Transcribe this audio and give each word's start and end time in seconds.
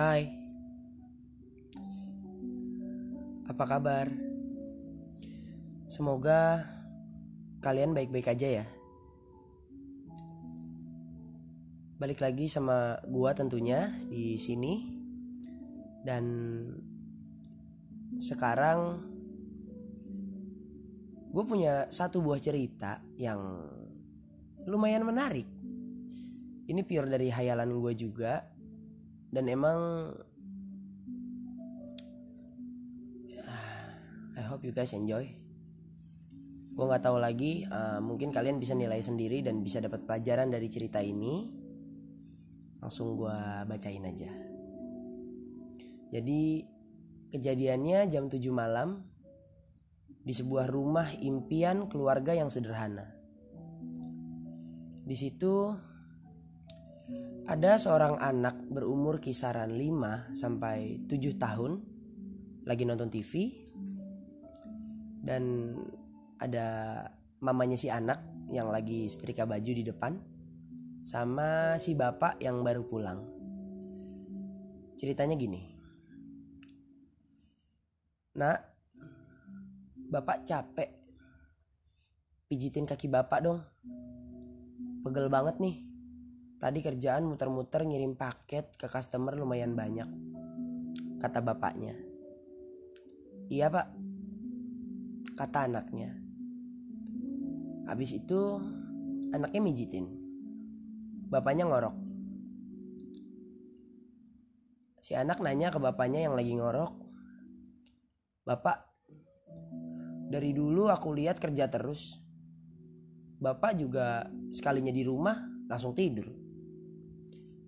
Hai. 0.00 0.32
Apa 3.44 3.64
kabar? 3.68 4.08
Semoga 5.92 6.64
kalian 7.60 7.92
baik-baik 7.92 8.32
aja 8.32 8.64
ya. 8.64 8.66
Balik 12.00 12.24
lagi 12.24 12.48
sama 12.48 12.96
gua 13.12 13.36
tentunya 13.36 13.92
di 14.08 14.40
sini. 14.40 14.88
Dan 16.00 16.24
sekarang 18.24 19.04
gue 21.28 21.44
punya 21.44 21.92
satu 21.92 22.24
buah 22.24 22.40
cerita 22.40 23.04
yang 23.20 23.68
lumayan 24.64 25.04
menarik. 25.04 25.44
Ini 26.72 26.88
pure 26.88 27.04
dari 27.04 27.28
hayalan 27.28 27.68
gue 27.68 27.92
juga 28.00 28.59
dan 29.30 29.46
emang 29.46 29.78
I 34.40 34.42
hope 34.46 34.62
you 34.64 34.72
guys 34.74 34.94
enjoy. 34.94 35.26
Gue 36.70 36.84
nggak 36.86 37.04
tahu 37.04 37.20
lagi, 37.20 37.68
uh, 37.68 38.00
mungkin 38.00 38.32
kalian 38.32 38.56
bisa 38.56 38.72
nilai 38.72 39.02
sendiri 39.02 39.44
dan 39.44 39.60
bisa 39.60 39.82
dapat 39.82 40.06
pelajaran 40.06 40.48
dari 40.48 40.70
cerita 40.72 41.02
ini. 41.02 41.50
Langsung 42.80 43.20
gue 43.20 43.36
bacain 43.68 44.00
aja. 44.06 44.30
Jadi 46.10 46.64
kejadiannya 47.30 48.08
jam 48.08 48.32
7 48.32 48.40
malam 48.50 49.04
di 50.24 50.32
sebuah 50.32 50.72
rumah 50.72 51.12
impian 51.20 51.86
keluarga 51.92 52.32
yang 52.32 52.48
sederhana. 52.48 53.12
Di 55.04 55.16
situ 55.18 55.74
ada 57.50 57.82
seorang 57.82 58.14
anak 58.22 58.62
berumur 58.70 59.18
kisaran 59.18 59.74
5 59.74 60.38
sampai 60.38 61.02
7 61.10 61.34
tahun 61.34 61.82
lagi 62.62 62.86
nonton 62.86 63.10
TV 63.10 63.50
dan 65.26 65.74
ada 66.38 66.66
mamanya 67.42 67.74
si 67.74 67.90
anak 67.90 68.22
yang 68.54 68.70
lagi 68.70 69.10
setrika 69.10 69.44
baju 69.50 69.72
di 69.74 69.82
depan 69.82 70.14
sama 71.02 71.74
si 71.80 71.98
bapak 71.98 72.38
yang 72.38 72.62
baru 72.62 72.86
pulang. 72.86 73.20
Ceritanya 74.94 75.34
gini. 75.34 75.64
Nak, 78.36 78.58
bapak 80.12 80.44
capek. 80.44 80.90
Pijitin 82.46 82.86
kaki 82.86 83.08
bapak 83.08 83.40
dong. 83.42 83.58
Pegel 85.02 85.32
banget 85.32 85.56
nih. 85.58 85.89
Tadi 86.60 86.84
kerjaan 86.84 87.24
muter-muter 87.24 87.88
ngirim 87.88 88.20
paket 88.20 88.76
ke 88.76 88.84
customer 88.84 89.32
lumayan 89.32 89.72
banyak. 89.72 90.04
Kata 91.16 91.40
bapaknya. 91.40 91.96
Iya 93.48 93.72
pak. 93.72 93.88
Kata 95.40 95.64
anaknya. 95.64 96.12
Habis 97.88 98.20
itu 98.20 98.60
anaknya 99.32 99.60
mijitin. 99.64 100.04
Bapaknya 101.32 101.64
ngorok. 101.64 101.96
Si 105.00 105.16
anak 105.16 105.40
nanya 105.40 105.72
ke 105.72 105.80
bapaknya 105.80 106.28
yang 106.28 106.36
lagi 106.36 106.52
ngorok. 106.60 106.92
Bapak, 108.44 108.84
dari 110.28 110.52
dulu 110.52 110.92
aku 110.92 111.16
lihat 111.16 111.40
kerja 111.40 111.72
terus. 111.72 112.20
Bapak 113.40 113.80
juga 113.80 114.28
sekalinya 114.52 114.92
di 114.92 115.00
rumah 115.00 115.40
langsung 115.64 115.96
tidur. 115.96 116.49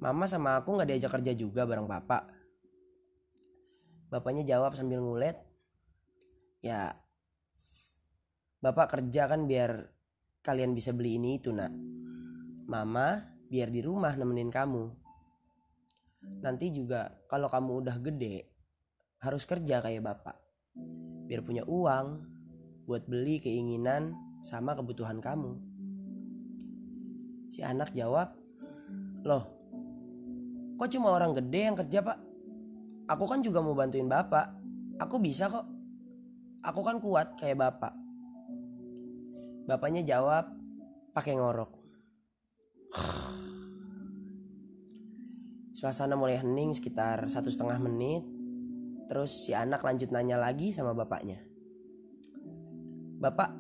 Mama 0.03 0.27
sama 0.27 0.59
aku 0.59 0.75
nggak 0.75 0.89
diajak 0.91 1.15
kerja 1.15 1.31
juga 1.39 1.63
bareng 1.63 1.87
bapak. 1.87 2.27
Bapaknya 4.11 4.43
jawab 4.43 4.75
sambil 4.75 4.99
ngulet. 4.99 5.39
Ya, 6.59 6.99
bapak 8.59 8.99
kerja 8.99 9.31
kan 9.31 9.47
biar 9.47 9.95
kalian 10.43 10.75
bisa 10.75 10.91
beli 10.91 11.23
ini 11.23 11.39
itu 11.39 11.55
nak. 11.55 11.71
Mama 12.67 13.31
biar 13.47 13.71
di 13.71 13.79
rumah 13.79 14.19
nemenin 14.19 14.51
kamu. 14.51 14.91
Nanti 16.43 16.75
juga 16.75 17.23
kalau 17.31 17.47
kamu 17.47 17.87
udah 17.87 17.97
gede 18.03 18.51
harus 19.23 19.47
kerja 19.47 19.79
kayak 19.87 20.03
bapak. 20.03 20.35
Biar 21.31 21.47
punya 21.47 21.63
uang 21.63 22.27
buat 22.91 23.07
beli 23.07 23.39
keinginan 23.39 24.19
sama 24.43 24.75
kebutuhan 24.75 25.23
kamu. 25.23 25.63
Si 27.55 27.63
anak 27.63 27.95
jawab, 27.95 28.35
loh 29.23 29.52
kok 30.83 30.99
cuma 30.99 31.15
orang 31.15 31.31
gede 31.31 31.71
yang 31.71 31.79
kerja 31.79 32.03
pak? 32.03 32.19
Aku 33.07 33.23
kan 33.31 33.39
juga 33.39 33.63
mau 33.63 33.71
bantuin 33.71 34.11
bapak. 34.11 34.51
Aku 34.99 35.23
bisa 35.23 35.47
kok. 35.47 35.63
Aku 36.67 36.83
kan 36.83 36.99
kuat 36.99 37.39
kayak 37.39 37.63
bapak. 37.63 37.95
Bapaknya 39.71 40.03
jawab 40.03 40.51
pakai 41.15 41.39
ngorok. 41.39 41.71
Suasana 45.79 46.19
mulai 46.19 46.43
hening 46.43 46.75
sekitar 46.75 47.31
satu 47.31 47.47
setengah 47.47 47.79
menit. 47.79 48.27
Terus 49.07 49.47
si 49.47 49.55
anak 49.55 49.87
lanjut 49.87 50.11
nanya 50.11 50.35
lagi 50.35 50.75
sama 50.75 50.99
bapaknya. 50.99 51.47
Bapak, 53.23 53.55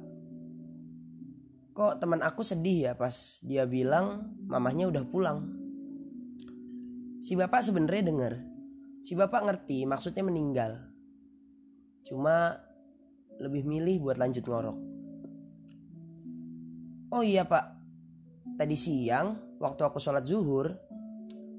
kok 1.70 2.02
teman 2.02 2.18
aku 2.18 2.42
sedih 2.42 2.90
ya 2.90 2.92
pas 2.98 3.38
dia 3.46 3.62
bilang 3.62 4.34
mamahnya 4.50 4.90
udah 4.90 5.06
pulang. 5.06 5.61
Si 7.22 7.38
bapak 7.38 7.62
sebenarnya 7.62 8.10
denger. 8.10 8.34
Si 9.06 9.14
bapak 9.14 9.46
ngerti 9.46 9.86
maksudnya 9.86 10.26
meninggal. 10.26 10.90
Cuma 12.02 12.58
lebih 13.38 13.62
milih 13.62 14.02
buat 14.02 14.18
lanjut 14.18 14.42
ngorok. 14.42 14.78
Oh 17.14 17.22
iya 17.22 17.46
pak, 17.46 17.78
tadi 18.58 18.74
siang 18.74 19.38
waktu 19.62 19.86
aku 19.86 20.02
sholat 20.02 20.26
zuhur, 20.26 20.74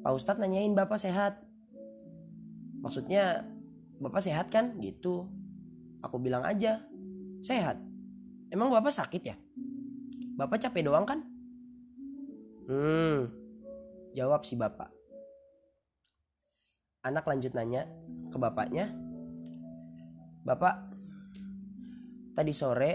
Pak 0.03 0.11
Ustadz 0.11 0.41
nanyain 0.43 0.75
bapak 0.75 0.99
sehat. 0.99 1.39
Maksudnya 2.83 3.47
bapak 4.03 4.19
sehat 4.19 4.51
kan 4.51 4.75
gitu. 4.83 5.31
Aku 6.03 6.19
bilang 6.19 6.43
aja, 6.43 6.83
sehat. 7.39 7.79
Emang 8.51 8.67
bapak 8.67 8.91
sakit 8.91 9.21
ya? 9.23 9.39
Bapak 10.35 10.59
capek 10.59 10.83
doang 10.91 11.07
kan? 11.07 11.23
Hmm, 12.67 13.31
jawab 14.11 14.43
si 14.43 14.59
bapak. 14.59 15.02
Anak 17.03 17.27
lanjut 17.27 17.51
nanya 17.51 17.83
ke 18.31 18.39
bapaknya. 18.39 18.87
Bapak, 20.47 20.87
tadi 22.31 22.55
sore 22.55 22.91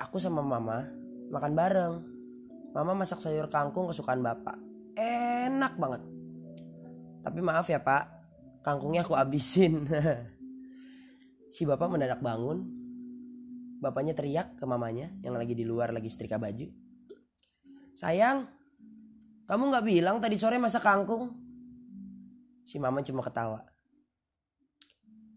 aku 0.00 0.16
sama 0.16 0.40
mama 0.40 0.80
makan 1.28 1.52
bareng. 1.52 1.94
Mama 2.72 2.96
masak 2.96 3.20
sayur 3.20 3.52
kangkung 3.52 3.92
kesukaan 3.92 4.24
bapak. 4.24 4.56
Enak 4.96 5.76
banget. 5.76 6.02
Tapi 7.20 7.38
maaf 7.44 7.68
ya 7.68 7.84
pak, 7.84 8.08
kangkungnya 8.64 9.04
aku 9.04 9.12
abisin. 9.12 9.84
si 11.54 11.68
bapak 11.68 11.92
mendadak 11.92 12.24
bangun. 12.24 12.64
Bapaknya 13.80 14.16
teriak 14.16 14.56
ke 14.56 14.64
mamanya 14.64 15.12
yang 15.20 15.36
lagi 15.36 15.52
di 15.52 15.68
luar 15.68 15.92
lagi 15.92 16.08
setrika 16.08 16.40
baju. 16.40 16.68
Sayang, 17.92 18.48
kamu 19.44 19.62
gak 19.68 19.84
bilang 19.84 20.16
tadi 20.16 20.40
sore 20.40 20.56
masak 20.56 20.84
kangkung? 20.84 21.49
Si 22.70 22.78
mama 22.78 23.02
cuma 23.02 23.18
ketawa. 23.26 23.66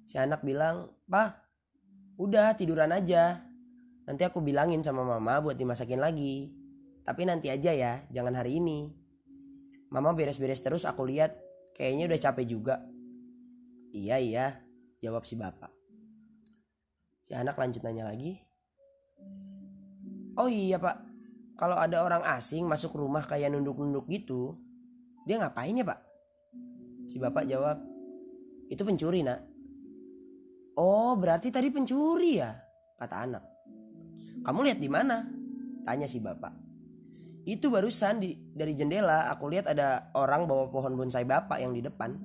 Si 0.06 0.22
anak 0.22 0.46
bilang, 0.46 0.94
Pak, 1.10 1.34
udah 2.22 2.54
tiduran 2.54 2.94
aja. 2.94 3.42
Nanti 4.06 4.22
aku 4.22 4.38
bilangin 4.46 4.86
sama 4.86 5.02
mama 5.02 5.42
buat 5.42 5.58
dimasakin 5.58 5.98
lagi. 5.98 6.54
Tapi 7.02 7.26
nanti 7.26 7.50
aja 7.50 7.74
ya, 7.74 8.06
jangan 8.14 8.38
hari 8.38 8.62
ini. 8.62 8.94
Mama 9.90 10.14
beres-beres 10.14 10.62
terus 10.62 10.86
aku 10.86 11.10
lihat 11.10 11.34
kayaknya 11.74 12.14
udah 12.14 12.20
capek 12.22 12.46
juga. 12.46 12.86
Iya 13.90 14.22
iya, 14.22 14.46
jawab 15.02 15.26
si 15.26 15.34
bapak. 15.34 15.74
Si 17.26 17.34
anak 17.34 17.58
lanjut 17.58 17.82
nanya 17.82 18.14
lagi. 18.14 18.46
Oh 20.38 20.50
iya 20.54 20.78
pak, 20.78 21.02
kalau 21.58 21.82
ada 21.82 22.06
orang 22.06 22.22
asing 22.38 22.70
masuk 22.70 22.94
rumah 22.94 23.26
kayak 23.26 23.50
nunduk-nunduk 23.50 24.06
gitu, 24.06 24.54
dia 25.26 25.42
ngapain 25.42 25.74
ya 25.74 25.82
pak? 25.82 26.13
Si 27.14 27.22
bapak 27.22 27.46
jawab, 27.46 27.78
itu 28.74 28.82
pencuri 28.82 29.22
nak. 29.22 29.38
Oh 30.74 31.14
berarti 31.14 31.54
tadi 31.54 31.70
pencuri 31.70 32.42
ya? 32.42 32.50
Kata 32.98 33.16
anak. 33.22 33.44
Kamu 34.42 34.66
lihat 34.66 34.82
di 34.82 34.90
mana? 34.90 35.22
Tanya 35.86 36.10
si 36.10 36.18
bapak. 36.18 36.58
Itu 37.46 37.70
barusan 37.70 38.18
di, 38.18 38.34
dari 38.34 38.74
jendela 38.74 39.30
aku 39.30 39.46
lihat 39.46 39.70
ada 39.70 40.10
orang 40.18 40.50
bawa 40.50 40.74
pohon 40.74 40.98
bonsai 40.98 41.22
bapak 41.22 41.62
yang 41.62 41.78
di 41.78 41.86
depan. 41.86 42.18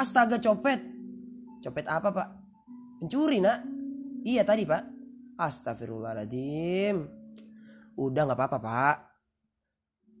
Astaga 0.00 0.40
copet. 0.40 0.80
Copet 1.60 1.84
apa 1.84 2.08
pak? 2.08 2.28
Pencuri 3.04 3.44
nak? 3.44 3.60
Iya 4.24 4.48
tadi 4.48 4.64
pak. 4.64 4.88
Astagfirullahaladzim. 5.36 6.96
Udah 8.00 8.24
nggak 8.24 8.40
apa-apa 8.40 8.56
pak. 8.56 8.96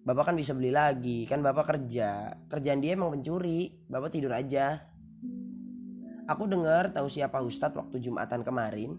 Bapak 0.04 0.30
kan 0.32 0.36
bisa 0.36 0.52
beli 0.52 0.68
lagi, 0.68 1.24
kan 1.24 1.40
bapak 1.40 1.64
kerja. 1.64 2.36
Kerjaan 2.52 2.84
dia 2.84 2.92
emang 2.92 3.16
pencuri, 3.16 3.72
bapak 3.88 4.12
tidur 4.12 4.36
aja. 4.36 4.94
aku 6.24 6.48
dengar 6.48 6.92
tahu 6.92 7.08
siapa 7.08 7.40
Ustadz 7.44 7.76
waktu 7.76 8.00
Jumatan 8.00 8.40
kemarin 8.40 8.96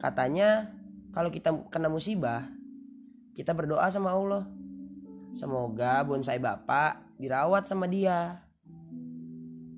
katanya 0.00 0.72
kalau 1.12 1.28
kita 1.28 1.52
kena 1.68 1.92
musibah 1.92 2.48
kita 3.36 3.52
berdoa 3.52 3.88
sama 3.92 4.14
Allah 4.14 4.48
semoga 5.36 6.00
bonsai 6.08 6.40
bapak 6.40 7.20
dirawat 7.20 7.68
sama 7.68 7.84
dia 7.84 8.42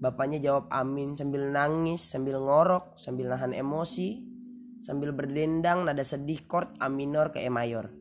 bapaknya 0.01 0.41
jawab 0.41 0.71
amin 0.73 1.19
sambil 1.19 1.51
nangis 1.51 2.07
sambil 2.07 2.41
ngorok 2.41 2.97
sambil 2.97 3.29
nahan 3.29 3.53
emosi 3.53 4.23
sambil 4.81 5.13
berdendang 5.13 5.85
nada 5.85 6.01
sedih 6.01 6.41
chord 6.49 6.73
A 6.81 6.89
minor 6.89 7.35
ke 7.35 7.43
E 7.45 7.51
mayor 7.53 7.93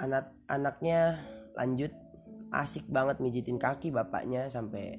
anak 0.00 0.32
anaknya 0.48 1.20
lanjut 1.54 1.92
asik 2.50 2.88
banget 2.88 3.20
mijitin 3.20 3.60
kaki 3.60 3.92
bapaknya 3.92 4.48
sampai 4.48 4.96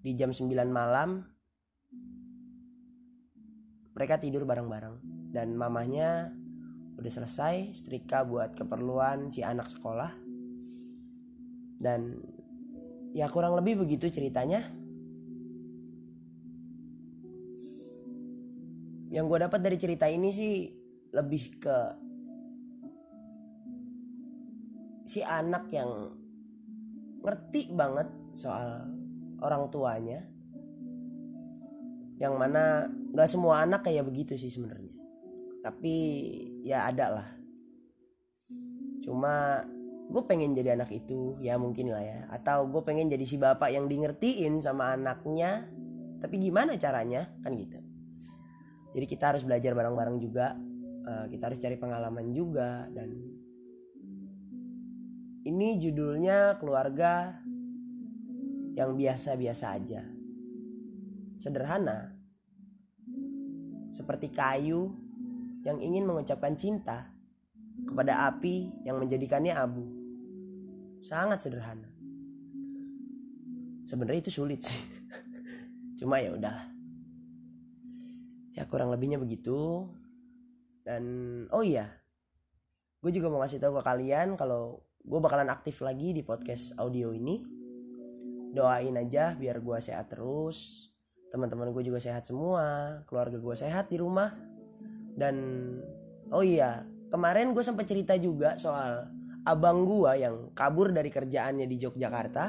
di 0.00 0.14
jam 0.14 0.30
9 0.30 0.54
malam. 0.70 1.26
Mereka 3.96 4.22
tidur 4.22 4.46
bareng-bareng 4.46 5.02
dan 5.34 5.56
mamahnya 5.56 6.30
udah 6.96 7.12
selesai 7.12 7.74
setrika 7.74 8.22
buat 8.22 8.54
keperluan 8.54 9.32
si 9.32 9.42
anak 9.42 9.66
sekolah. 9.66 10.14
Dan 11.76 12.20
ya 13.16 13.26
kurang 13.26 13.58
lebih 13.58 13.82
begitu 13.82 14.06
ceritanya. 14.12 14.68
Yang 19.10 19.24
gue 19.32 19.38
dapat 19.48 19.60
dari 19.64 19.76
cerita 19.80 20.06
ini 20.06 20.28
sih 20.28 20.68
lebih 21.16 21.56
ke 21.56 22.05
si 25.16 25.24
anak 25.24 25.72
yang 25.72 26.12
ngerti 27.24 27.72
banget 27.72 28.04
soal 28.36 28.84
orang 29.40 29.72
tuanya. 29.72 30.20
Yang 32.20 32.34
mana 32.36 32.84
nggak 33.16 33.28
semua 33.32 33.64
anak 33.64 33.88
kayak 33.88 34.04
begitu 34.04 34.36
sih 34.36 34.52
sebenarnya. 34.52 34.92
Tapi 35.64 35.96
ya 36.60 36.84
ada 36.84 37.16
lah. 37.16 37.28
Cuma 39.00 39.64
gue 40.12 40.22
pengen 40.28 40.52
jadi 40.52 40.76
anak 40.76 40.92
itu 40.92 41.40
ya 41.40 41.56
mungkin 41.56 41.88
lah 41.96 42.04
ya. 42.04 42.28
Atau 42.28 42.68
gue 42.68 42.84
pengen 42.84 43.08
jadi 43.08 43.24
si 43.24 43.40
bapak 43.40 43.72
yang 43.72 43.88
di 43.88 43.96
ngertiin 44.04 44.60
sama 44.60 45.00
anaknya. 45.00 45.64
Tapi 46.20 46.36
gimana 46.36 46.76
caranya? 46.76 47.24
Kan 47.40 47.56
gitu. 47.56 47.80
Jadi 48.92 49.06
kita 49.08 49.32
harus 49.32 49.48
belajar 49.48 49.72
bareng-bareng 49.72 50.20
juga. 50.20 50.52
Uh, 51.08 51.24
kita 51.32 51.48
harus 51.48 51.60
cari 51.62 51.80
pengalaman 51.80 52.36
juga 52.36 52.84
dan 52.92 53.35
ini 55.46 55.78
judulnya 55.78 56.58
keluarga 56.58 57.38
yang 58.74 58.98
biasa-biasa 58.98 59.78
aja. 59.78 60.02
Sederhana. 61.38 62.18
Seperti 63.94 64.34
kayu 64.34 64.90
yang 65.62 65.78
ingin 65.78 66.02
mengucapkan 66.02 66.58
cinta 66.58 67.14
kepada 67.86 68.26
api 68.26 68.74
yang 68.82 68.98
menjadikannya 68.98 69.54
abu. 69.54 69.86
Sangat 71.06 71.38
sederhana. 71.46 71.94
Sebenarnya 73.86 74.26
itu 74.26 74.42
sulit 74.42 74.66
sih. 74.66 74.82
Cuma 76.02 76.18
ya 76.18 76.34
udahlah. 76.34 76.66
Ya 78.58 78.66
kurang 78.66 78.90
lebihnya 78.90 79.22
begitu. 79.22 79.86
Dan 80.82 81.06
oh 81.54 81.62
iya, 81.62 82.02
gue 82.98 83.14
juga 83.14 83.30
mau 83.30 83.38
ngasih 83.42 83.62
tahu 83.62 83.78
ke 83.78 83.82
kalian 83.86 84.34
kalau 84.34 84.85
gue 85.06 85.20
bakalan 85.22 85.46
aktif 85.54 85.86
lagi 85.86 86.10
di 86.10 86.26
podcast 86.26 86.74
audio 86.82 87.14
ini. 87.14 87.38
Doain 88.50 88.98
aja 88.98 89.38
biar 89.38 89.62
gue 89.62 89.78
sehat 89.78 90.10
terus. 90.10 90.90
Teman-teman 91.30 91.70
gue 91.70 91.86
juga 91.86 92.02
sehat 92.02 92.26
semua. 92.26 92.98
Keluarga 93.06 93.38
gue 93.38 93.54
sehat 93.54 93.86
di 93.86 94.02
rumah. 94.02 94.34
Dan 95.14 95.36
oh 96.34 96.42
iya 96.42 96.82
kemarin 97.06 97.54
gue 97.54 97.62
sempat 97.62 97.86
cerita 97.86 98.18
juga 98.18 98.58
soal 98.58 99.06
abang 99.46 99.86
gue 99.86 100.26
yang 100.26 100.50
kabur 100.58 100.90
dari 100.90 101.14
kerjaannya 101.14 101.70
di 101.70 101.76
Yogyakarta. 101.78 102.44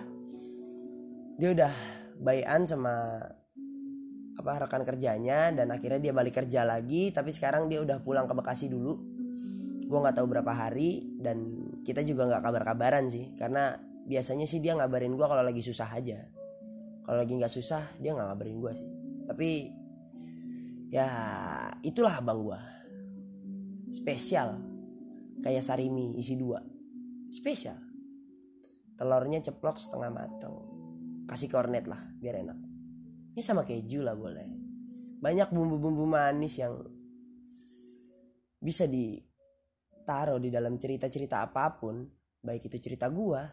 Dia 1.38 1.50
udah 1.54 1.74
bayan 2.18 2.66
sama 2.66 3.22
apa 4.38 4.66
rekan 4.66 4.82
kerjanya 4.82 5.54
dan 5.54 5.70
akhirnya 5.70 6.10
dia 6.10 6.14
balik 6.18 6.42
kerja 6.42 6.66
lagi. 6.66 7.14
Tapi 7.14 7.30
sekarang 7.30 7.70
dia 7.70 7.86
udah 7.86 8.02
pulang 8.02 8.26
ke 8.26 8.34
Bekasi 8.34 8.66
dulu 8.66 9.07
gue 9.88 9.98
nggak 9.98 10.20
tahu 10.20 10.28
berapa 10.28 10.52
hari 10.52 11.16
dan 11.24 11.64
kita 11.88 12.04
juga 12.04 12.28
nggak 12.28 12.44
kabar-kabaran 12.44 13.08
sih 13.08 13.32
karena 13.40 13.80
biasanya 14.04 14.44
sih 14.44 14.60
dia 14.60 14.76
ngabarin 14.76 15.16
gue 15.16 15.28
kalau 15.28 15.44
lagi 15.44 15.64
susah 15.64 15.88
aja. 15.96 16.28
Kalau 17.08 17.24
lagi 17.24 17.34
nggak 17.40 17.52
susah 17.52 17.96
dia 18.04 18.12
nggak 18.12 18.28
ngabarin 18.36 18.58
gue 18.60 18.74
sih. 18.76 18.90
Tapi 19.28 19.50
ya 20.92 21.08
itulah 21.84 22.20
abang 22.20 22.44
gue 22.44 22.60
spesial. 23.96 24.60
Kayak 25.40 25.64
sarimi 25.64 26.20
isi 26.20 26.36
dua. 26.36 26.60
Spesial. 27.32 27.80
Telurnya 28.98 29.40
ceplok 29.40 29.78
setengah 29.80 30.10
matang 30.12 30.56
kasih 31.28 31.52
kornet 31.52 31.86
lah 31.86 32.00
biar 32.18 32.40
enak. 32.44 32.58
Ini 33.36 33.42
sama 33.44 33.68
keju 33.68 34.02
lah 34.02 34.16
boleh. 34.18 34.48
Banyak 35.22 35.54
bumbu-bumbu 35.54 36.08
manis 36.08 36.58
yang 36.58 36.74
bisa 38.58 38.90
di 38.90 39.27
taruh 40.08 40.40
di 40.40 40.48
dalam 40.48 40.80
cerita-cerita 40.80 41.44
apa 41.44 41.76
pun, 41.76 42.08
baik 42.40 42.72
itu 42.72 42.80
cerita 42.80 43.12
gua, 43.12 43.44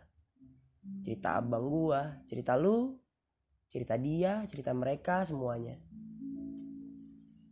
cerita 1.02 1.42
abang 1.42 1.66
gua, 1.66 2.22
cerita 2.22 2.54
lu, 2.54 2.94
cerita 3.66 3.98
dia, 3.98 4.46
cerita 4.46 4.70
mereka 4.70 5.26
semuanya. 5.26 5.74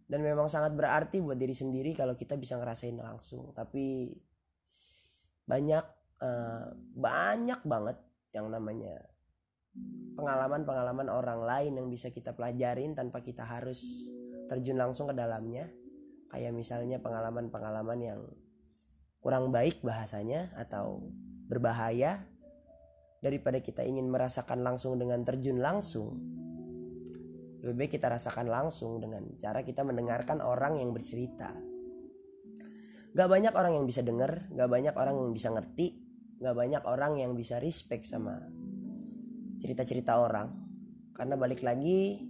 Dan 0.06 0.22
memang 0.22 0.46
sangat 0.46 0.76
berarti 0.76 1.18
buat 1.18 1.40
diri 1.40 1.56
sendiri 1.56 1.96
kalau 1.98 2.14
kita 2.14 2.38
bisa 2.38 2.60
ngerasain 2.60 2.94
langsung. 2.94 3.50
Tapi 3.56 4.12
banyak 5.48 5.84
uh, 6.22 6.68
banyak 6.94 7.60
banget 7.66 7.98
yang 8.36 8.46
namanya 8.52 9.02
pengalaman-pengalaman 10.14 11.08
orang 11.08 11.40
lain 11.42 11.72
yang 11.80 11.88
bisa 11.88 12.12
kita 12.12 12.36
pelajarin 12.36 12.92
tanpa 12.92 13.24
kita 13.24 13.42
harus 13.48 14.12
terjun 14.52 14.76
langsung 14.76 15.08
ke 15.08 15.16
dalamnya. 15.16 15.72
Kayak 16.28 16.52
misalnya 16.52 17.00
pengalaman-pengalaman 17.00 17.98
yang 18.00 18.20
kurang 19.22 19.54
baik 19.54 19.86
bahasanya 19.86 20.50
atau 20.58 20.98
berbahaya 21.46 22.26
daripada 23.22 23.62
kita 23.62 23.86
ingin 23.86 24.10
merasakan 24.10 24.66
langsung 24.66 24.98
dengan 24.98 25.22
terjun 25.22 25.62
langsung 25.62 26.18
lebih 27.62 27.86
baik 27.86 27.94
kita 27.94 28.10
rasakan 28.10 28.50
langsung 28.50 28.98
dengan 28.98 29.22
cara 29.38 29.62
kita 29.62 29.86
mendengarkan 29.86 30.42
orang 30.42 30.82
yang 30.82 30.90
bercerita. 30.90 31.54
Gak 33.14 33.28
banyak 33.30 33.54
orang 33.54 33.78
yang 33.78 33.86
bisa 33.86 34.02
denger 34.02 34.50
gak 34.50 34.66
banyak 34.66 34.94
orang 34.98 35.14
yang 35.14 35.30
bisa 35.30 35.54
ngerti 35.54 36.02
gak 36.42 36.58
banyak 36.58 36.82
orang 36.82 37.22
yang 37.22 37.38
bisa 37.38 37.62
respect 37.62 38.02
sama 38.02 38.42
cerita-cerita 39.62 40.18
orang. 40.18 40.50
Karena 41.14 41.38
balik 41.38 41.62
lagi 41.62 42.26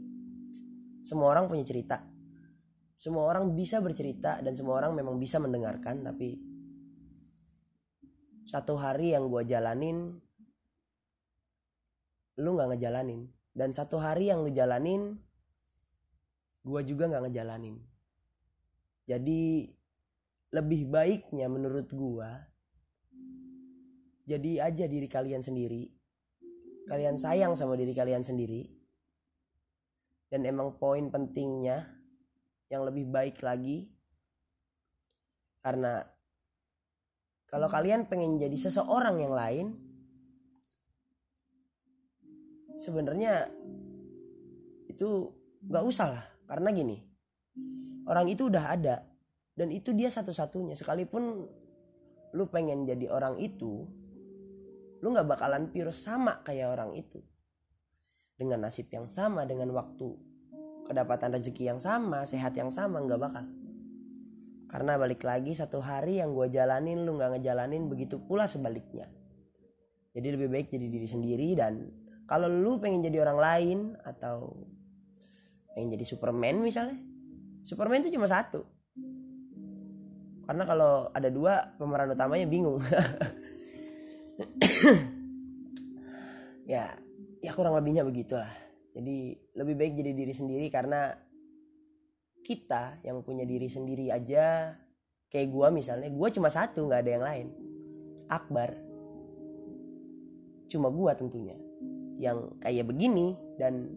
semua 1.00 1.33
orang 1.33 1.49
punya 1.49 1.64
cerita. 1.64 2.05
Semua 3.00 3.25
orang 3.33 3.57
bisa 3.57 3.81
bercerita 3.81 4.45
dan 4.45 4.52
semua 4.52 4.85
orang 4.85 4.93
memang 4.93 5.17
bisa 5.17 5.40
mendengarkan 5.40 6.05
tapi 6.05 6.51
satu 8.52 8.76
hari 8.76 9.16
yang 9.16 9.32
gue 9.32 9.49
jalanin 9.49 10.21
lu 12.37 12.52
nggak 12.52 12.76
ngejalanin. 12.76 13.32
Dan 13.56 13.73
satu 13.73 13.97
hari 13.97 14.28
yang 14.28 14.44
lu 14.44 14.52
jalanin 14.52 15.16
gue 16.61 16.80
juga 16.85 17.09
nggak 17.09 17.32
ngejalanin. 17.32 17.80
Jadi 19.09 19.73
lebih 20.52 20.85
baiknya 20.85 21.49
menurut 21.49 21.88
gue 21.88 22.30
jadi 24.28 24.68
aja 24.68 24.85
diri 24.85 25.09
kalian 25.09 25.40
sendiri. 25.40 25.88
Kalian 26.92 27.16
sayang 27.16 27.56
sama 27.56 27.73
diri 27.73 27.97
kalian 27.97 28.21
sendiri. 28.21 28.68
Dan 30.28 30.44
emang 30.44 30.76
poin 30.76 31.09
pentingnya 31.09 31.88
yang 32.68 32.85
lebih 32.85 33.09
baik 33.09 33.40
lagi 33.40 33.88
karena 35.64 36.12
kalau 37.52 37.68
kalian 37.68 38.09
pengen 38.09 38.40
jadi 38.40 38.56
seseorang 38.56 39.21
yang 39.21 39.37
lain, 39.37 39.76
sebenarnya 42.80 43.44
itu 44.88 45.28
gak 45.68 45.85
usah 45.85 46.09
lah. 46.16 46.25
Karena 46.49 46.73
gini, 46.73 46.97
orang 48.09 48.32
itu 48.32 48.49
udah 48.49 48.73
ada 48.73 49.04
dan 49.52 49.68
itu 49.68 49.92
dia 49.92 50.09
satu-satunya. 50.09 50.73
Sekalipun 50.73 51.44
lu 52.32 52.44
pengen 52.49 52.88
jadi 52.88 53.12
orang 53.12 53.37
itu, 53.37 53.85
lu 55.04 55.12
gak 55.12 55.28
bakalan 55.28 55.68
pure 55.68 55.92
sama 55.92 56.40
kayak 56.40 56.73
orang 56.73 56.97
itu. 56.97 57.21
Dengan 58.32 58.64
nasib 58.64 58.88
yang 58.88 59.12
sama, 59.12 59.44
dengan 59.44 59.68
waktu 59.76 60.09
kedapatan 60.88 61.37
rezeki 61.37 61.76
yang 61.76 61.80
sama, 61.85 62.25
sehat 62.25 62.56
yang 62.56 62.73
sama, 62.73 63.04
gak 63.04 63.21
bakal. 63.21 63.44
Karena 64.73 64.97
balik 64.97 65.21
lagi 65.21 65.52
satu 65.52 65.85
hari 65.85 66.25
yang 66.25 66.33
gue 66.33 66.49
jalanin 66.49 67.05
lu 67.05 67.21
gak 67.21 67.37
ngejalanin 67.37 67.93
begitu 67.93 68.17
pula 68.25 68.49
sebaliknya. 68.49 69.05
Jadi 70.17 70.29
lebih 70.33 70.49
baik 70.49 70.73
jadi 70.73 70.88
diri 70.88 71.05
sendiri 71.05 71.52
dan 71.52 71.93
kalau 72.25 72.49
lu 72.49 72.81
pengen 72.81 73.05
jadi 73.05 73.21
orang 73.21 73.37
lain 73.37 73.79
atau 74.00 74.57
pengen 75.76 75.93
jadi 75.93 76.05
Superman 76.09 76.64
misalnya 76.64 76.97
Superman 77.62 78.00
itu 78.00 78.17
cuma 78.17 78.25
satu. 78.25 78.64
Karena 80.49 80.64
kalau 80.67 81.12
ada 81.14 81.29
dua 81.31 81.76
pemeran 81.79 82.12
utamanya 82.12 82.47
bingung. 82.49 82.81
Ya 86.62 86.95
ya 87.43 87.50
kurang 87.59 87.75
lebihnya 87.75 88.07
begitulah. 88.07 88.49
Jadi 88.95 89.35
lebih 89.59 89.75
baik 89.75 89.99
jadi 89.99 90.14
diri 90.14 90.31
sendiri 90.31 90.71
karena 90.71 91.11
kita 92.43 92.99
yang 93.07 93.23
punya 93.23 93.47
diri 93.47 93.71
sendiri 93.71 94.11
aja. 94.11 94.77
Kayak 95.33 95.49
gua 95.49 95.73
misalnya 95.73 96.13
gua 96.13 96.29
cuma 96.29 96.53
satu 96.53 96.85
nggak 96.85 97.01
ada 97.07 97.11
yang 97.17 97.25
lain. 97.25 97.49
Akbar. 98.29 98.77
Cuma 100.69 100.93
gua 100.93 101.17
tentunya. 101.17 101.57
Yang 102.21 102.53
kayak 102.61 102.85
begini 102.91 103.39
dan 103.57 103.89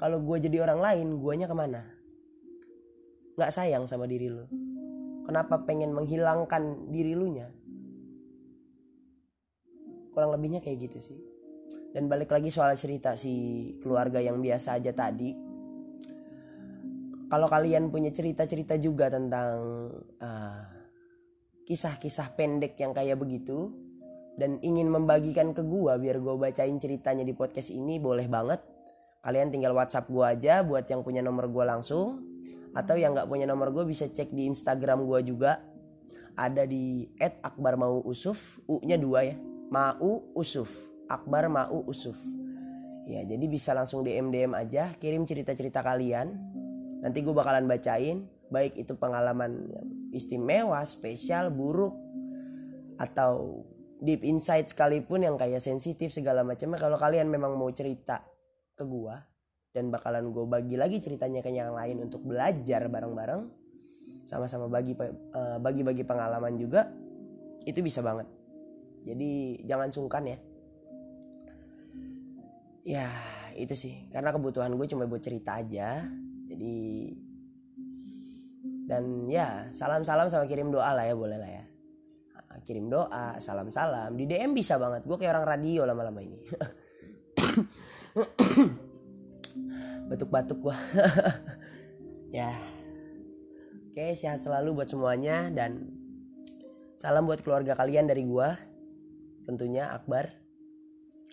kalau 0.00 0.18
gua 0.18 0.42
jadi 0.42 0.64
orang 0.64 0.80
lain 0.82 1.06
guanya 1.22 1.46
ke 1.46 1.54
mana? 1.54 1.86
Nggak 3.38 3.54
sayang 3.54 3.86
sama 3.86 4.10
diri 4.10 4.26
lu. 4.26 4.48
Kenapa 5.28 5.62
pengen 5.62 5.92
menghilangkan 5.92 6.90
diri 6.90 7.12
lu 7.12 7.28
nya? 7.30 7.52
Kurang 10.16 10.34
lebihnya 10.34 10.64
kayak 10.64 10.90
gitu 10.90 10.98
sih. 10.98 11.20
Dan 11.92 12.08
balik 12.08 12.32
lagi 12.32 12.50
soal 12.50 12.74
cerita 12.74 13.14
si 13.14 13.76
keluarga 13.78 14.18
yang 14.18 14.42
biasa 14.42 14.80
aja 14.80 14.90
tadi 14.92 15.47
kalau 17.28 17.46
kalian 17.48 17.92
punya 17.92 18.08
cerita-cerita 18.12 18.80
juga 18.80 19.12
tentang 19.12 19.56
uh, 20.20 20.62
kisah-kisah 21.68 22.32
pendek 22.34 22.80
yang 22.80 22.96
kayak 22.96 23.20
begitu 23.20 23.72
dan 24.40 24.56
ingin 24.64 24.88
membagikan 24.88 25.52
ke 25.52 25.60
gua 25.60 26.00
biar 26.00 26.20
gua 26.20 26.40
bacain 26.40 26.76
ceritanya 26.80 27.22
di 27.22 27.36
podcast 27.36 27.72
ini 27.72 28.00
boleh 28.00 28.26
banget. 28.26 28.60
Kalian 29.20 29.52
tinggal 29.52 29.76
WhatsApp 29.76 30.08
gua 30.08 30.32
aja 30.32 30.64
buat 30.64 30.88
yang 30.88 31.04
punya 31.04 31.20
nomor 31.20 31.52
gua 31.52 31.68
langsung 31.68 32.24
atau 32.72 32.96
yang 32.96 33.16
nggak 33.16 33.26
punya 33.26 33.48
nomor 33.48 33.72
gue 33.72 33.88
bisa 33.88 34.06
cek 34.06 34.30
di 34.30 34.44
Instagram 34.46 35.04
gua 35.04 35.24
juga. 35.24 35.60
Ada 36.38 36.70
di 36.70 37.02
@akbarmauusuf 37.18 38.62
u-nya 38.70 38.94
dua 38.94 39.26
ya 39.26 39.36
mau 39.68 40.32
usuf 40.32 40.88
akbar 41.08 41.52
mau 41.52 41.84
usuf 41.84 42.16
ya 43.08 43.24
jadi 43.24 43.44
bisa 43.48 43.76
langsung 43.76 44.04
DM 44.04 44.32
DM 44.32 44.52
aja 44.56 44.92
kirim 44.96 45.24
cerita-cerita 45.28 45.84
kalian 45.84 46.36
nanti 47.00 47.22
gue 47.22 47.34
bakalan 47.34 47.70
bacain 47.70 48.26
baik 48.48 48.80
itu 48.80 48.96
pengalaman 48.96 49.68
istimewa 50.12 50.80
spesial 50.88 51.52
buruk 51.52 51.92
atau 52.98 53.62
deep 54.00 54.24
insight 54.24 54.70
sekalipun 54.72 55.22
yang 55.22 55.36
kayak 55.36 55.62
sensitif 55.62 56.10
segala 56.10 56.42
macamnya. 56.42 56.80
Kalau 56.80 56.98
kalian 56.98 57.28
memang 57.28 57.54
mau 57.54 57.70
cerita 57.70 58.24
ke 58.74 58.84
gua 58.86 59.20
dan 59.70 59.92
bakalan 59.92 60.32
gue 60.32 60.44
bagi 60.48 60.76
lagi 60.80 60.98
ceritanya 60.98 61.44
ke 61.44 61.52
yang 61.52 61.76
lain 61.76 62.08
untuk 62.08 62.24
belajar 62.24 62.88
bareng-bareng 62.88 63.42
sama-sama 64.24 64.66
bagi 64.66 64.96
eh, 64.98 65.58
bagi-bagi 65.60 66.02
pengalaman 66.02 66.56
juga 66.56 66.88
itu 67.68 67.78
bisa 67.84 68.00
banget. 68.00 68.26
Jadi 69.06 69.62
jangan 69.68 69.88
sungkan 69.92 70.24
ya. 70.26 70.38
Ya 72.88 73.08
itu 73.54 73.76
sih. 73.76 74.08
Karena 74.08 74.32
kebutuhan 74.32 74.72
gue 74.74 74.86
cuma 74.88 75.04
buat 75.04 75.20
cerita 75.20 75.60
aja 75.60 76.08
jadi 76.58 77.14
dan 78.90 79.30
ya 79.30 79.70
salam-salam 79.70 80.26
sama 80.26 80.50
kirim 80.50 80.74
doa 80.74 80.90
lah 80.90 81.06
ya 81.06 81.14
boleh 81.14 81.38
lah 81.38 81.46
ya. 81.46 81.64
Kirim 82.66 82.90
doa 82.90 83.38
salam-salam. 83.38 84.18
Di 84.18 84.26
DM 84.26 84.52
bisa 84.52 84.76
banget 84.76 85.06
gue 85.06 85.14
kayak 85.14 85.38
orang 85.38 85.46
radio 85.46 85.86
lama-lama 85.86 86.18
ini. 86.18 86.34
Batuk-batuk 90.10 90.58
gue 90.66 90.76
ya. 92.42 92.50
Oke 93.94 94.18
sehat 94.18 94.42
selalu 94.42 94.82
buat 94.82 94.90
semuanya 94.90 95.46
dan 95.54 95.94
salam 96.98 97.24
buat 97.30 97.38
keluarga 97.40 97.78
kalian 97.78 98.10
dari 98.10 98.26
gue 98.26 98.48
tentunya 99.46 99.94
Akbar. 99.94 100.26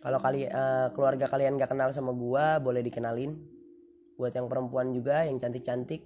Kalau 0.05 0.22
kali 0.22 0.46
uh, 0.46 0.94
keluarga 0.94 1.25
kalian 1.25 1.58
gak 1.58 1.74
kenal 1.74 1.89
sama 1.89 2.13
gue 2.13 2.46
boleh 2.62 2.86
dikenalin 2.86 3.54
buat 4.15 4.31
yang 4.31 4.48
perempuan 4.48 4.95
juga 4.95 5.27
yang 5.27 5.39
cantik-cantik. 5.39 6.03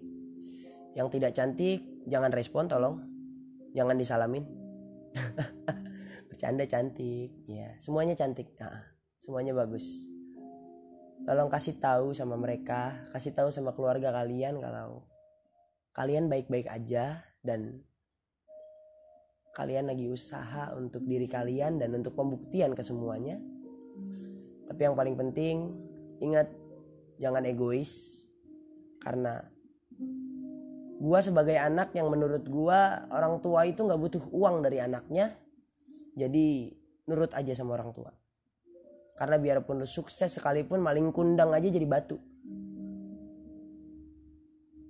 Yang 0.98 1.08
tidak 1.18 1.32
cantik 1.38 1.80
jangan 2.10 2.34
respon 2.34 2.66
tolong. 2.66 3.02
Jangan 3.78 3.96
disalamin. 3.98 4.46
Bercanda 6.30 6.66
cantik 6.70 7.34
ya 7.50 7.74
semuanya 7.82 8.14
cantik 8.14 8.54
nah, 8.58 8.86
semuanya 9.22 9.54
bagus. 9.54 10.10
Tolong 11.26 11.52
kasih 11.52 11.78
tahu 11.78 12.16
sama 12.16 12.40
mereka 12.40 13.10
kasih 13.12 13.36
tahu 13.36 13.50
sama 13.52 13.76
keluarga 13.76 14.10
kalian 14.14 14.58
kalau 14.62 15.06
kalian 15.94 16.32
baik-baik 16.32 16.70
aja 16.72 17.28
dan 17.44 17.84
kalian 19.58 19.92
lagi 19.92 20.08
usaha 20.08 20.72
untuk 20.78 21.04
diri 21.04 21.28
kalian 21.28 21.82
dan 21.82 21.92
untuk 21.92 22.16
pembuktian 22.16 22.72
ke 22.72 22.80
semuanya. 22.86 23.36
Tapi 24.70 24.82
yang 24.86 24.96
paling 24.96 25.20
penting 25.20 25.76
ingat 26.24 26.48
jangan 27.20 27.44
egois 27.46 28.24
karena 29.04 29.44
gua 31.00 31.20
sebagai 31.20 31.60
anak 31.60 31.92
yang 31.94 32.08
menurut 32.08 32.48
gua 32.48 33.06
orang 33.12 33.44
tua 33.44 33.68
itu 33.68 33.84
nggak 33.84 34.00
butuh 34.00 34.24
uang 34.32 34.64
dari 34.64 34.80
anaknya 34.80 35.36
jadi 36.16 36.74
nurut 37.06 37.32
aja 37.36 37.52
sama 37.56 37.76
orang 37.76 37.92
tua 37.92 38.12
karena 39.20 39.36
biarpun 39.36 39.84
lu 39.84 39.88
sukses 39.88 40.32
sekalipun 40.32 40.80
maling 40.80 41.12
kundang 41.12 41.52
aja 41.52 41.68
jadi 41.68 41.84
batu. 41.84 42.16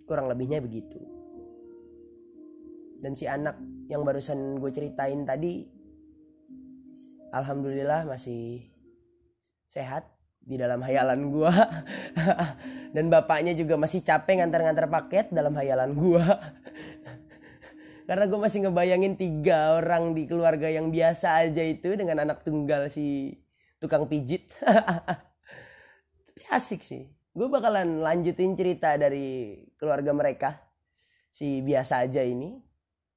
Kurang 0.06 0.30
lebihnya 0.30 0.62
begitu. 0.62 1.02
Dan 3.02 3.18
si 3.18 3.26
anak 3.26 3.58
yang 3.90 4.06
barusan 4.06 4.62
gue 4.62 4.70
ceritain 4.70 5.26
tadi 5.26 5.66
Alhamdulillah 7.34 8.06
masih 8.06 8.70
sehat 9.66 10.06
di 10.50 10.58
dalam 10.58 10.82
hayalan 10.82 11.30
gue 11.30 11.54
dan 12.98 13.06
bapaknya 13.14 13.54
juga 13.54 13.78
masih 13.78 14.02
capek 14.02 14.42
ngantar-ngantar 14.42 14.90
paket 14.90 15.30
dalam 15.30 15.54
hayalan 15.54 15.94
gue 15.94 16.26
karena 18.10 18.26
gue 18.26 18.40
masih 18.42 18.66
ngebayangin 18.66 19.14
tiga 19.22 19.78
orang 19.78 20.18
di 20.18 20.26
keluarga 20.26 20.66
yang 20.66 20.90
biasa 20.90 21.46
aja 21.46 21.62
itu 21.62 21.94
dengan 21.94 22.26
anak 22.26 22.42
tunggal 22.42 22.90
si 22.90 23.38
tukang 23.78 24.06
pijit. 24.10 24.50
Tapi 26.26 26.42
asik 26.50 26.84
sih. 26.84 27.06
Gue 27.30 27.48
bakalan 27.48 28.04
lanjutin 28.04 28.54
cerita 28.54 28.98
dari 29.00 29.62
keluarga 29.80 30.12
mereka 30.12 30.58
si 31.32 31.64
biasa 31.64 32.10
aja 32.10 32.26
ini. 32.26 32.58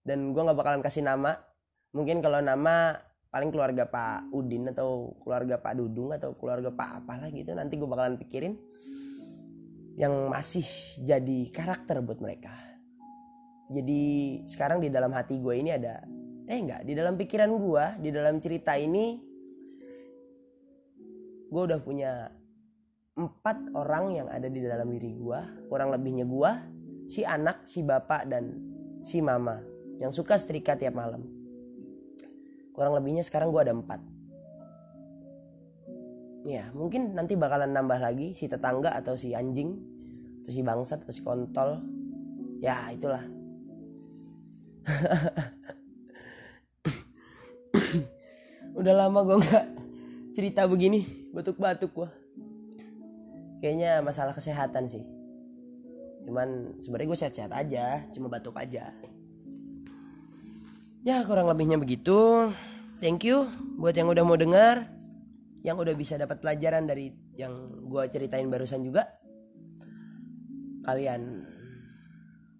Dan 0.04 0.36
gue 0.36 0.42
nggak 0.44 0.60
bakalan 0.60 0.84
kasih 0.84 1.08
nama. 1.08 1.40
Mungkin 1.96 2.20
kalau 2.20 2.44
nama 2.44 3.00
paling 3.32 3.48
keluarga 3.48 3.88
Pak 3.88 4.28
Udin 4.28 4.68
atau 4.68 5.16
keluarga 5.24 5.56
Pak 5.56 5.72
Dudung 5.80 6.12
atau 6.12 6.36
keluarga 6.36 6.68
Pak 6.68 7.02
apalah 7.02 7.32
gitu 7.32 7.56
nanti 7.56 7.80
gue 7.80 7.88
bakalan 7.88 8.20
pikirin 8.20 8.60
yang 9.96 10.28
masih 10.28 10.64
jadi 11.00 11.48
karakter 11.48 12.04
buat 12.04 12.20
mereka. 12.20 12.52
Jadi 13.72 14.44
sekarang 14.44 14.84
di 14.84 14.92
dalam 14.92 15.16
hati 15.16 15.40
gue 15.40 15.54
ini 15.56 15.72
ada 15.72 16.04
eh 16.44 16.58
enggak 16.60 16.84
di 16.84 16.92
dalam 16.92 17.16
pikiran 17.16 17.48
gue 17.56 17.84
di 18.04 18.10
dalam 18.12 18.36
cerita 18.36 18.76
ini 18.76 19.16
gue 21.48 21.62
udah 21.62 21.80
punya 21.80 22.28
empat 23.16 23.72
orang 23.72 24.04
yang 24.12 24.28
ada 24.28 24.48
di 24.52 24.60
dalam 24.60 24.88
diri 24.92 25.16
gue 25.16 25.40
kurang 25.72 25.88
lebihnya 25.92 26.28
gue 26.28 26.50
si 27.08 27.24
anak 27.24 27.64
si 27.64 27.80
bapak 27.80 28.28
dan 28.28 28.60
si 29.04 29.24
mama 29.24 29.60
yang 30.00 30.12
suka 30.12 30.36
setrika 30.36 30.76
tiap 30.76 30.96
malam 30.96 31.41
kurang 32.73 32.97
lebihnya 32.97 33.25
sekarang 33.25 33.52
gue 33.52 33.61
ada 33.61 33.76
empat. 33.76 34.00
Ya 36.43 36.75
mungkin 36.75 37.14
nanti 37.14 37.38
bakalan 37.38 37.71
nambah 37.71 38.02
lagi 38.02 38.35
si 38.35 38.50
tetangga 38.50 38.91
atau 38.99 39.14
si 39.14 39.31
anjing 39.31 39.79
atau 40.43 40.50
si 40.50 40.59
bangsat 40.64 41.07
atau 41.07 41.14
si 41.14 41.23
kontol. 41.23 41.79
Ya 42.59 42.91
itulah. 42.91 43.23
Udah 48.79 48.95
lama 48.97 49.23
gue 49.23 49.37
nggak 49.38 49.67
cerita 50.35 50.67
begini 50.67 51.31
batuk-batuk 51.31 51.95
gua. 51.95 52.11
Kayaknya 53.62 54.02
masalah 54.02 54.35
kesehatan 54.35 54.91
sih. 54.91 55.07
Cuman 56.26 56.83
sebenarnya 56.83 57.09
gue 57.14 57.19
sehat-sehat 57.19 57.55
aja 57.55 58.02
cuma 58.11 58.26
batuk 58.26 58.59
aja 58.59 58.91
ya 61.02 61.23
kurang 61.26 61.50
lebihnya 61.50 61.78
begitu 61.78 62.50
thank 62.99 63.26
you 63.26 63.47
buat 63.78 63.94
yang 63.94 64.11
udah 64.11 64.25
mau 64.25 64.38
dengar 64.38 64.90
yang 65.62 65.78
udah 65.78 65.94
bisa 65.94 66.18
dapat 66.18 66.42
pelajaran 66.42 66.87
dari 66.87 67.14
yang 67.38 67.52
gue 67.87 68.02
ceritain 68.11 68.47
barusan 68.50 68.82
juga 68.82 69.06
kalian 70.82 71.47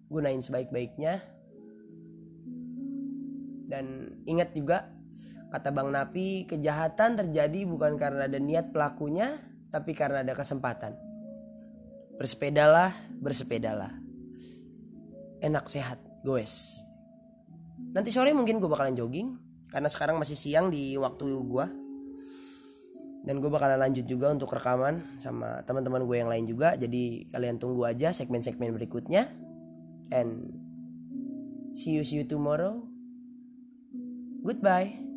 gunain 0.07 0.39
sebaik-baiknya 0.39 1.19
dan 3.67 4.15
ingat 4.27 4.53
juga 4.53 4.93
Kata 5.53 5.69
Bang 5.69 5.93
Napi, 5.93 6.49
kejahatan 6.49 7.13
terjadi 7.13 7.69
bukan 7.69 7.93
karena 7.93 8.25
ada 8.25 8.41
niat 8.41 8.73
pelakunya, 8.73 9.37
tapi 9.69 9.93
karena 9.93 10.25
ada 10.25 10.33
kesempatan. 10.33 10.97
Bersepedalah, 12.17 12.89
bersepedalah. 13.21 13.93
Enak 15.45 15.69
sehat, 15.69 16.01
goes. 16.25 16.81
Nanti 17.93 18.09
sore 18.09 18.33
mungkin 18.33 18.57
gue 18.57 18.65
bakalan 18.65 18.97
jogging, 18.97 19.37
karena 19.69 19.85
sekarang 19.85 20.17
masih 20.17 20.33
siang 20.33 20.73
di 20.73 20.97
waktu 20.97 21.29
gue. 21.29 21.65
Dan 23.23 23.39
gue 23.39 23.47
bakalan 23.47 23.79
lanjut 23.79 24.03
juga 24.03 24.33
untuk 24.35 24.51
rekaman 24.51 25.15
sama 25.15 25.63
teman-teman 25.63 26.03
gue 26.03 26.17
yang 26.19 26.27
lain 26.27 26.43
juga. 26.43 26.75
Jadi 26.75 27.31
kalian 27.31 27.55
tunggu 27.55 27.87
aja 27.87 28.11
segmen-segmen 28.11 28.75
berikutnya. 28.75 29.31
And 30.11 30.51
see 31.71 31.95
you 31.95 32.03
see 32.03 32.19
you 32.19 32.27
tomorrow. 32.27 32.83
Goodbye. 34.43 35.12